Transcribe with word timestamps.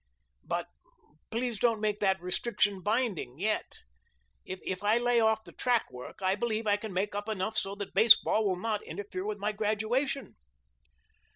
But 0.43 0.65
please 1.29 1.59
don't 1.59 1.79
make 1.79 1.99
that 1.99 2.19
restriction 2.19 2.81
binding 2.81 3.37
yet. 3.37 3.81
If 4.43 4.81
I 4.83 4.97
lay 4.97 5.19
off 5.19 5.43
the 5.43 5.51
track 5.51 5.91
work 5.93 6.23
I 6.23 6.33
believe 6.33 6.65
I 6.65 6.75
can 6.75 6.91
make 6.91 7.13
up 7.13 7.29
enough 7.29 7.55
so 7.55 7.75
that 7.75 7.93
baseball 7.93 8.43
will 8.43 8.55
not 8.59 8.81
interfere 8.81 9.27
with 9.27 9.37
my 9.37 9.51
graduation." 9.51 10.37